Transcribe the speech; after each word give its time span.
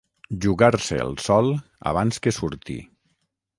Jugar-se 0.45 0.97
el 1.03 1.13
sol 1.25 1.53
abans 1.93 2.19
que 2.25 2.35
surti. 2.39 2.81